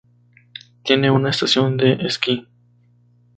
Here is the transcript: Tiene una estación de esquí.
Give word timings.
Tiene 0.83 1.11
una 1.11 1.29
estación 1.29 1.77
de 1.77 1.93
esquí. 1.93 2.47